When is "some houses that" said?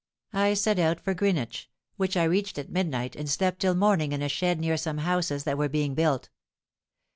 4.75-5.59